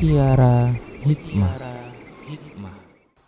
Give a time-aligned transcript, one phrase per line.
[0.00, 0.72] Mutiara
[1.04, 1.60] Hikmah.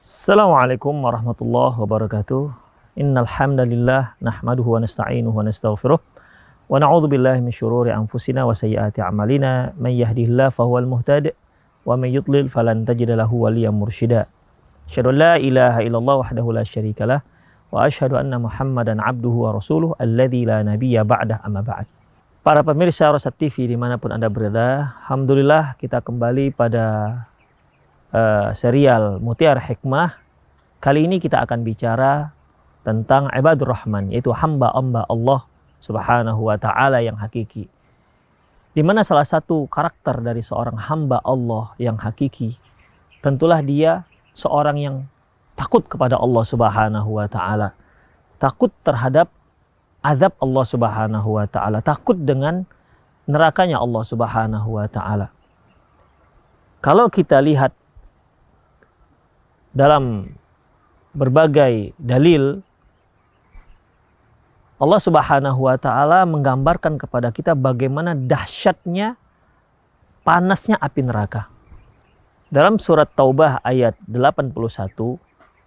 [0.01, 2.49] Assalamualaikum warahmatullahi wabarakatuh.
[2.97, 9.05] Innal hamdalillah nahmaduhu wa nasta'inuhu wa nastaghfiruh wa na'udzu billahi min syururi anfusina wa sayyiati
[9.05, 11.37] a'malina may yahdihillahu fahuwal muhtadi
[11.85, 14.33] wa may yudlil falan tajida lahu waliyyan mursyida.
[14.89, 17.21] Asyhadu an la ilaha illallah wahdahu la syarikalah
[17.69, 21.85] wa asyhadu anna Muhammadan abduhu wa rasuluh alladzi la nabiyya ba'dah amma ba'd.
[22.43, 27.15] Para pemirsa Rosat TV di mana pun Anda berada, Alhamdulillah kita kembali pada
[28.11, 30.19] uh, serial Mutiara Hikmah.
[30.83, 32.35] Kali ini kita akan bicara
[32.83, 35.47] tentang ibadur rahman, yaitu hamba-hamba Allah
[35.79, 37.71] subhanahu wa ta'ala yang hakiki.
[38.75, 42.59] Di mana salah satu karakter dari seorang hamba Allah yang hakiki,
[43.23, 44.03] tentulah dia
[44.35, 44.97] seorang yang
[45.55, 47.71] takut kepada Allah subhanahu wa ta'ala.
[48.43, 49.31] Takut terhadap
[50.03, 52.67] azab Allah Subhanahu wa taala, takut dengan
[53.31, 55.31] nerakanya Allah Subhanahu wa taala.
[56.83, 57.71] Kalau kita lihat
[59.71, 60.35] dalam
[61.15, 62.61] berbagai dalil
[64.83, 69.15] Allah Subhanahu wa taala menggambarkan kepada kita bagaimana dahsyatnya
[70.27, 71.47] panasnya api neraka.
[72.51, 74.51] Dalam surat Taubah ayat 81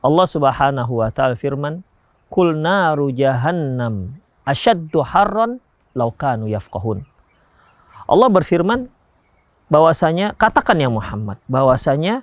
[0.03, 1.81] Allah Subhanahu wa taala firman,
[2.27, 5.59] "Kul naru jahannam asyaddu harran
[5.97, 7.03] laukanu yafqahun.
[8.05, 8.87] Allah berfirman
[9.67, 12.21] bahwasanya katakan ya Muhammad bahwasanya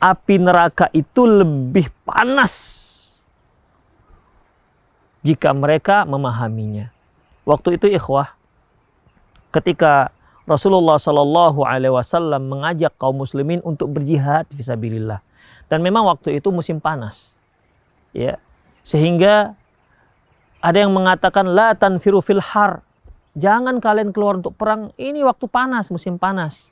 [0.00, 2.56] api neraka itu lebih panas
[5.20, 6.88] jika mereka memahaminya.
[7.44, 8.32] Waktu itu ikhwah
[9.52, 10.08] ketika
[10.48, 15.20] Rasulullah Shallallahu Alaihi Wasallam mengajak kaum muslimin untuk berjihad visabilillah
[15.68, 17.38] dan memang waktu itu musim panas
[18.10, 18.40] ya
[18.82, 19.54] sehingga
[20.60, 22.84] ada yang mengatakan la tanfiru fil har.
[23.32, 24.92] Jangan kalian keluar untuk perang.
[25.00, 26.68] Ini waktu panas, musim panas.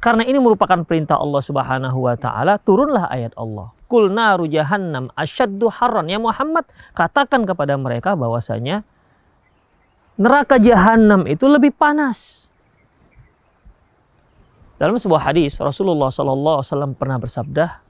[0.00, 3.74] Karena ini merupakan perintah Allah Subhanahu wa taala, turunlah ayat Allah.
[3.84, 6.08] Kul naru jahannam asyaddu harran.
[6.08, 6.64] Ya Muhammad,
[6.96, 8.86] katakan kepada mereka bahwasanya
[10.16, 12.48] neraka jahanam itu lebih panas.
[14.80, 17.84] Dalam sebuah hadis Rasulullah wasallam pernah bersabda,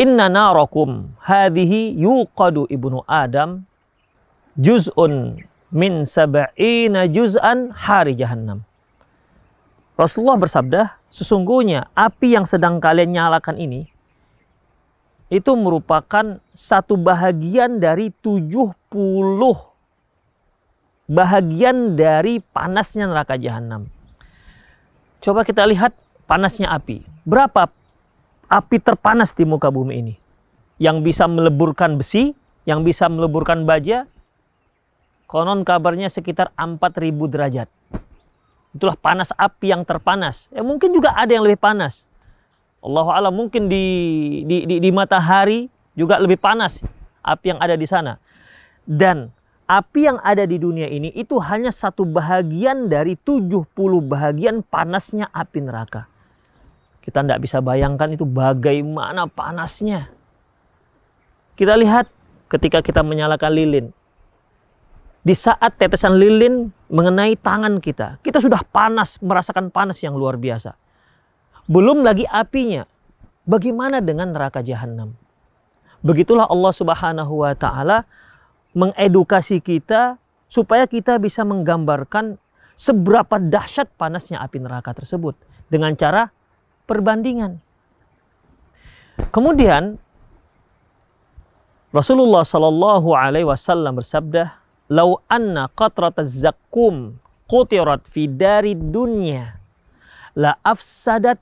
[0.00, 3.68] Inna narakum hadhihi yuqadu ibnu Adam
[4.56, 5.36] juz'un
[5.68, 8.64] min sab'ina juz'an hari jahannam.
[10.00, 13.92] Rasulullah bersabda, sesungguhnya api yang sedang kalian nyalakan ini
[15.28, 18.88] itu merupakan satu bahagian dari 70
[21.10, 23.86] bahagian dari panasnya neraka jahanam.
[25.20, 25.92] Coba kita lihat
[26.24, 27.04] panasnya api.
[27.28, 27.68] Berapa
[28.50, 30.14] api terpanas di muka bumi ini.
[30.82, 32.34] Yang bisa meleburkan besi,
[32.66, 34.10] yang bisa meleburkan baja,
[35.30, 37.68] konon kabarnya sekitar 4000 derajat.
[38.74, 40.50] Itulah panas api yang terpanas.
[40.50, 42.10] Ya mungkin juga ada yang lebih panas.
[42.82, 43.86] Allah alam mungkin di,
[44.42, 46.82] di, di, di matahari juga lebih panas
[47.22, 48.18] api yang ada di sana.
[48.82, 49.30] Dan
[49.70, 53.70] api yang ada di dunia ini itu hanya satu bahagian dari 70
[54.02, 56.09] bahagian panasnya api neraka.
[57.00, 60.12] Kita tidak bisa bayangkan itu bagaimana panasnya.
[61.56, 62.08] Kita lihat
[62.52, 63.86] ketika kita menyalakan lilin.
[65.20, 70.72] Di saat tetesan lilin mengenai tangan kita, kita sudah panas, merasakan panas yang luar biasa.
[71.68, 72.88] Belum lagi apinya.
[73.44, 75.12] Bagaimana dengan neraka jahanam?
[76.00, 78.08] Begitulah Allah Subhanahu wa taala
[78.72, 80.16] mengedukasi kita
[80.48, 82.40] supaya kita bisa menggambarkan
[82.80, 85.36] seberapa dahsyat panasnya api neraka tersebut
[85.68, 86.32] dengan cara
[86.90, 87.62] perbandingan.
[89.30, 90.02] Kemudian
[91.94, 94.58] Rasulullah Shallallahu Alaihi Wasallam bersabda,
[94.90, 99.58] "Lau anna qatrat zakum qutirat fi dari dunya
[100.34, 101.38] la afsadat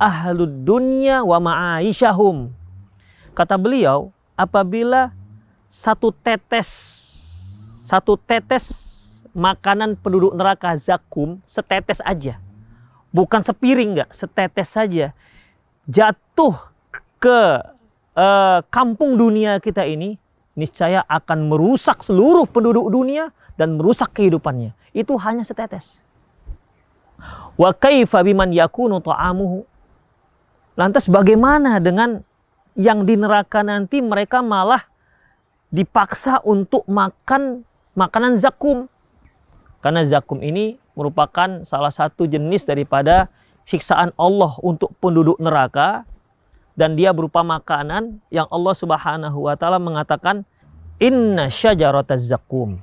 [0.00, 2.52] ahlud dunya wa ma'aisyahum."
[3.36, 5.12] Kata beliau, apabila
[5.68, 7.02] satu tetes
[7.84, 8.64] satu tetes
[9.34, 12.43] makanan penduduk neraka zakum setetes aja
[13.14, 15.14] bukan sepiring nggak, setetes saja
[15.86, 16.58] jatuh
[17.22, 17.40] ke
[18.16, 20.18] uh, kampung dunia kita ini,
[20.58, 24.74] niscaya akan merusak seluruh penduduk dunia dan merusak kehidupannya.
[24.90, 26.02] Itu hanya setetes.
[27.54, 29.62] Wa kaifa biman yakunu ta'amuhu?
[30.74, 32.26] Lantas bagaimana dengan
[32.74, 34.82] yang di neraka nanti mereka malah
[35.70, 37.62] dipaksa untuk makan
[37.94, 38.90] makanan zakum.
[39.78, 43.30] Karena zakum ini merupakan salah satu jenis daripada
[43.66, 46.06] siksaan Allah untuk penduduk neraka
[46.74, 50.42] dan dia berupa makanan yang Allah Subhanahu wa taala mengatakan
[50.98, 52.82] inna syajarataz zakum.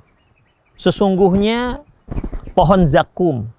[0.80, 1.84] Sesungguhnya
[2.56, 3.52] pohon zakum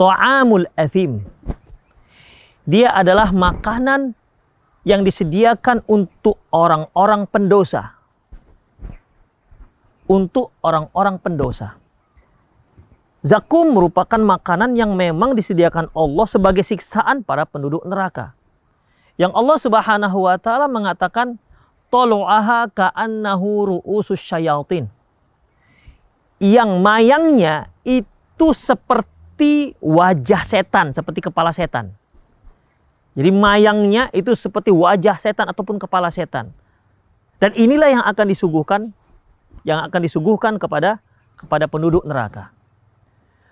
[0.00, 1.24] ta'amul athim.
[2.68, 4.16] Dia adalah makanan
[4.84, 7.96] yang disediakan untuk orang-orang pendosa.
[10.08, 11.79] Untuk orang-orang pendosa.
[13.20, 18.32] Zakum merupakan makanan yang memang disediakan Allah sebagai siksaan para penduduk neraka.
[19.20, 21.36] Yang Allah Subhanahu wa taala mengatakan
[21.92, 24.88] tolu'aha ka'annahu ru'usus syayatin.
[26.40, 31.92] Yang mayangnya itu seperti wajah setan, seperti kepala setan.
[33.12, 36.56] Jadi mayangnya itu seperti wajah setan ataupun kepala setan.
[37.36, 38.80] Dan inilah yang akan disuguhkan
[39.68, 41.04] yang akan disuguhkan kepada
[41.36, 42.48] kepada penduduk neraka.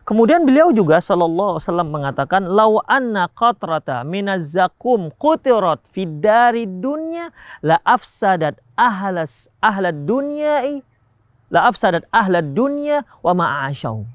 [0.08, 6.64] Kemudian beliau juga sallallahu alaihi wasallam mengatakan lau anna qatrata minaz zakum qutirat fid dari
[6.64, 7.28] dunya
[7.60, 10.80] la afsadat ahlas ahlad dunya
[11.52, 14.08] la afsadat ahlad dunya wa ma'ashahum.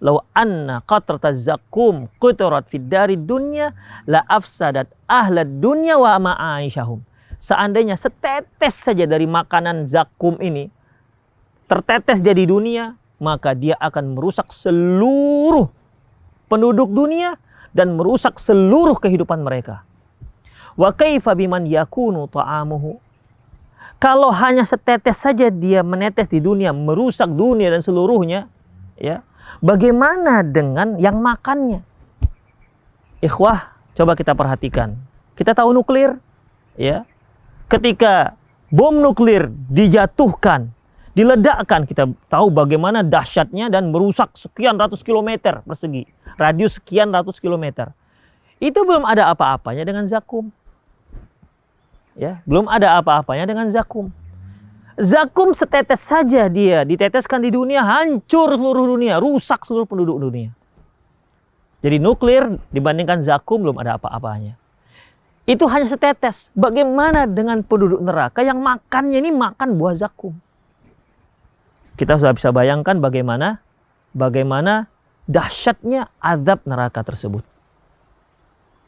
[0.00, 3.76] Lau anna qatrata zakum qutirat fid dari dunya
[4.08, 7.04] la afsadat ahlad dunya wa ma'ashahum.
[7.36, 10.72] Seandainya setetes saja dari makanan zakum ini
[11.68, 15.72] tertetes dia di dunia, maka dia akan merusak seluruh
[16.46, 17.40] penduduk dunia
[17.72, 19.84] dan merusak seluruh kehidupan mereka.
[20.76, 23.00] Wa kaifa biman yakunu ta'amuhu?
[23.96, 28.52] Kalau hanya setetes saja dia menetes di dunia, merusak dunia dan seluruhnya,
[29.00, 29.24] ya.
[29.64, 31.80] Bagaimana dengan yang makannya?
[33.24, 35.00] Ikhwah, coba kita perhatikan.
[35.32, 36.20] Kita tahu nuklir,
[36.76, 37.08] ya.
[37.72, 38.36] Ketika
[38.68, 40.75] bom nuklir dijatuhkan
[41.16, 41.88] diledakkan.
[41.88, 46.04] Kita tahu bagaimana dahsyatnya dan merusak sekian ratus kilometer persegi.
[46.36, 47.96] Radius sekian ratus kilometer.
[48.60, 50.52] Itu belum ada apa-apanya dengan zakum.
[52.12, 54.12] Ya belum ada apa-apanya dengan zakum.
[54.96, 56.84] Zakum setetes saja dia.
[56.84, 59.16] Diteteskan di dunia hancur seluruh dunia.
[59.16, 60.52] Rusak seluruh penduduk dunia.
[61.84, 64.56] Jadi nuklir dibandingkan zakum belum ada apa-apanya.
[65.44, 66.48] Itu hanya setetes.
[66.56, 70.32] Bagaimana dengan penduduk neraka yang makannya ini makan buah zakum
[71.96, 73.64] kita sudah bisa bayangkan bagaimana
[74.12, 74.88] bagaimana
[75.26, 77.42] dahsyatnya azab neraka tersebut.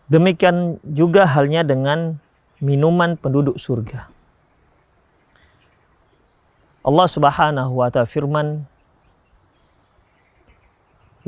[0.09, 2.17] Demikian juga halnya dengan
[2.65, 4.09] minuman penduduk surga.
[6.81, 8.65] Allah Subhanahu wa taala firman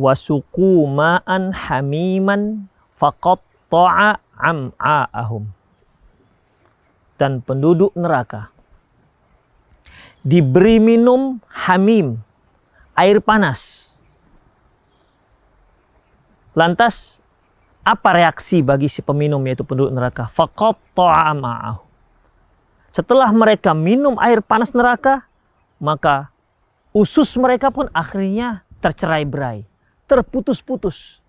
[0.01, 5.53] wasuku ma'an hamiman faqatta'a am'a'ahum.
[7.21, 8.49] Dan penduduk neraka
[10.21, 12.21] diberi minum hamim,
[12.97, 13.93] air panas.
[16.53, 17.21] Lantas
[17.81, 20.29] apa reaksi bagi si peminum yaitu penduduk neraka?
[21.33, 21.83] ma'ahu.
[22.91, 25.25] Setelah mereka minum air panas neraka,
[25.79, 26.29] maka
[26.91, 29.63] usus mereka pun akhirnya tercerai-berai,
[30.11, 31.23] terputus-putus.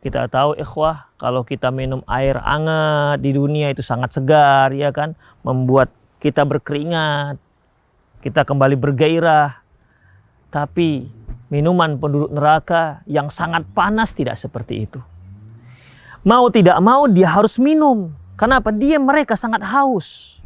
[0.00, 5.12] Kita tahu ikhwah, kalau kita minum air hangat di dunia itu sangat segar, ya kan?
[5.44, 5.92] Membuat
[6.24, 7.36] kita berkeringat,
[8.20, 9.60] kita kembali bergairah.
[10.52, 11.08] Tapi
[11.48, 15.00] minuman penduduk neraka yang sangat panas tidak seperti itu.
[16.20, 18.12] Mau tidak mau dia harus minum.
[18.36, 18.72] Kenapa?
[18.72, 20.36] Dia mereka sangat haus.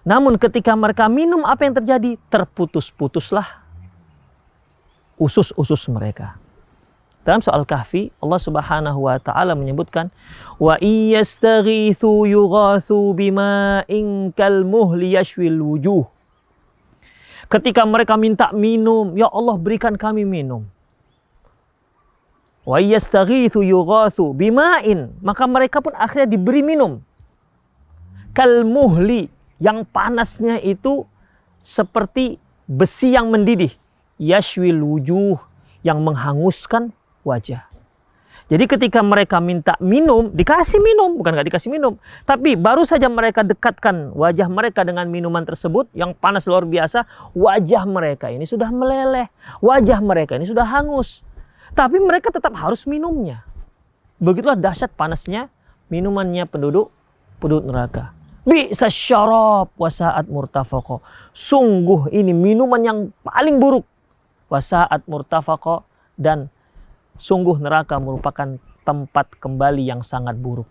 [0.00, 2.16] Namun ketika mereka minum apa yang terjadi?
[2.32, 3.60] Terputus-putuslah
[5.20, 6.40] usus-usus mereka.
[7.20, 10.08] Dalam soal kahfi, Allah Subhanahu wa taala menyebutkan
[10.56, 16.08] wa iyastaghithu yughathu bima'in kalmuhli yashwil wujuh
[17.50, 20.70] Ketika mereka minta minum, ya Allah berikan kami minum.
[22.62, 27.02] Wa yastaghithu yughathu bima'in, maka mereka pun akhirnya diberi minum.
[28.30, 29.26] Kal muhli
[29.58, 31.02] yang panasnya itu
[31.66, 32.38] seperti
[32.70, 33.74] besi yang mendidih.
[34.20, 35.40] Yashwil wujuh
[35.82, 37.69] yang menghanguskan wajah.
[38.50, 41.94] Jadi ketika mereka minta minum, dikasih minum, bukan nggak dikasih minum.
[42.26, 47.86] Tapi baru saja mereka dekatkan wajah mereka dengan minuman tersebut yang panas luar biasa, wajah
[47.86, 49.30] mereka ini sudah meleleh,
[49.62, 51.22] wajah mereka ini sudah hangus.
[51.78, 53.46] Tapi mereka tetap harus minumnya.
[54.18, 55.46] Begitulah dahsyat panasnya
[55.86, 56.90] minumannya penduduk
[57.38, 58.10] penduduk neraka.
[58.42, 60.98] Bisa syarab wasaat murtafako.
[61.30, 63.86] Sungguh ini minuman yang paling buruk.
[64.50, 65.86] Wasaat murtafako
[66.18, 66.50] dan
[67.20, 70.64] Sungguh neraka merupakan tempat kembali yang sangat buruk.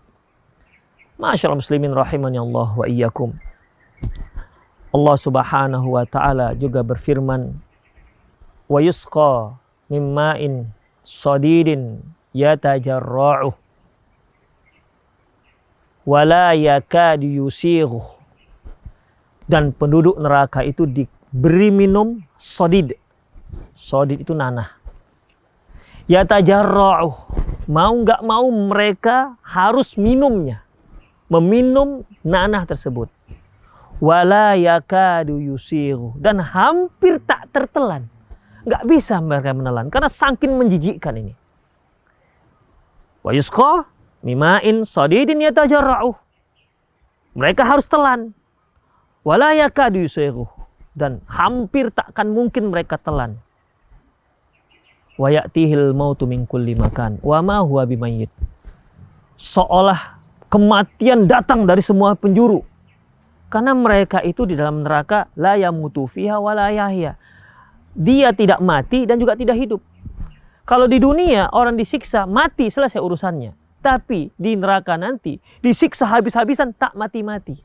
[1.14, 3.38] Masya Allah muslimin rahimani Allah wa iyyakum.
[4.90, 7.54] Allah subhanahu wa ta'ala juga berfirman
[8.66, 9.54] wa yusqa
[9.86, 10.74] mimma'in
[11.06, 12.02] sadidin
[12.34, 13.54] yatajarra'uh
[16.02, 18.02] wala yakadu yusighuh
[19.46, 22.98] dan penduduk neraka itu diberi minum sodid.
[23.78, 24.79] Sodid itu nanah
[26.10, 27.10] Yatajarra'u.
[27.70, 30.66] Mau nggak mau mereka harus minumnya.
[31.30, 33.06] Meminum nanah tersebut.
[34.02, 36.18] Wala yakadu yusiru.
[36.18, 38.10] Dan hampir tak tertelan.
[38.66, 39.86] Nggak bisa mereka menelan.
[39.86, 41.38] Karena saking menjijikkan ini.
[43.22, 43.86] Wa yusqa
[44.26, 46.10] mimain sadidin yatajarra'u.
[47.38, 48.34] Mereka harus telan.
[49.22, 50.50] Wala yakadu yusiru.
[50.90, 53.38] Dan hampir takkan mungkin mereka telan
[55.20, 57.84] wa ya'tihil mautu min kulli makan wa ma huwa.
[59.36, 60.16] Seolah
[60.48, 62.64] kematian datang dari semua penjuru.
[63.52, 66.40] Karena mereka itu di dalam neraka la yamutu fiha.
[67.90, 69.82] Dia tidak mati dan juga tidak hidup.
[70.64, 73.52] Kalau di dunia orang disiksa mati selesai urusannya.
[73.80, 77.56] Tapi di neraka nanti disiksa habis-habisan tak mati-mati.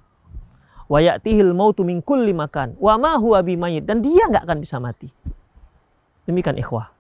[0.88, 3.44] Wa ya'tihil mautu min kulli makan wa ma huwa
[3.84, 5.12] dan dia nggak akan bisa mati.
[6.26, 6.95] Demikian ikhwah.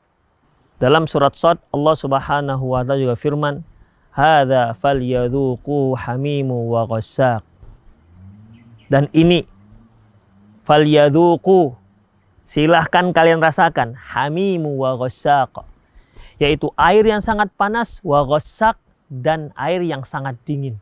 [0.76, 3.64] Dalam surat Sad Allah Subhanahu wa taala juga firman,
[4.12, 7.44] "Hadza falyadhuqu hamimu wa ghassaq."
[8.92, 9.48] Dan ini
[10.68, 11.74] falyadhuqu
[12.44, 15.66] silahkan kalian rasakan hamimu wa ghassaq
[16.36, 18.76] yaitu air yang sangat panas wa ghassaq
[19.08, 20.76] dan air yang sangat dingin.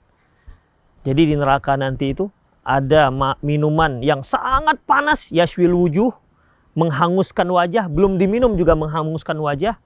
[1.05, 2.31] Jadi di neraka nanti itu
[2.63, 3.11] ada
[3.43, 6.09] minuman yang sangat panas yashwil wujuh
[6.73, 9.77] menghanguskan wajah, belum diminum juga menghanguskan wajah.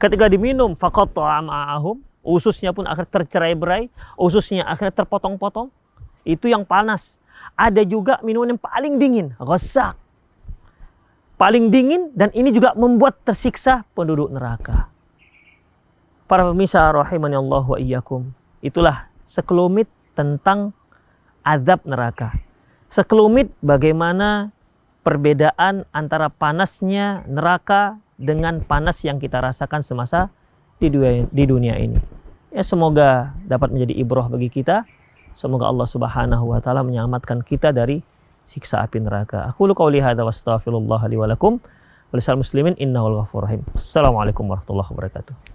[0.00, 5.68] Ketika diminum, ma'ahum, ususnya pun akhirnya tercerai-berai, ususnya akhirnya terpotong-potong.
[6.24, 7.20] Itu yang panas.
[7.58, 9.98] Ada juga minuman yang paling dingin, ghasak.
[11.36, 14.86] Paling dingin dan ini juga membuat tersiksa penduduk neraka.
[16.30, 18.30] Para pemirsa rahimani Allah wa iyyakum.
[18.62, 20.70] Itulah sekelumit tentang
[21.42, 22.30] azab neraka.
[22.88, 24.54] Sekelumit bagaimana
[25.02, 30.30] perbedaan antara panasnya neraka dengan panas yang kita rasakan semasa
[30.78, 31.98] di dunia, di dunia ini.
[32.54, 34.86] Ya semoga dapat menjadi ibroh bagi kita.
[35.32, 38.04] Semoga Allah Subhanahu wa taala menyelamatkan kita dari
[38.44, 39.48] siksa api neraka.
[39.48, 41.58] Aku lu qauli hadza wastaghfirullah li wa lakum.
[42.12, 43.64] muslimin innahu ghafurur rahim.
[43.72, 45.51] Warahmatullahi wabarakatuh.